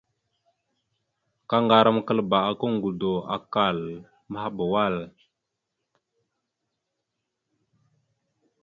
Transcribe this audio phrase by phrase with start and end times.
[1.49, 3.79] Kaŋgarəkaləba aka ŋgədo, akkal,
[4.31, 4.97] maɗəba wal.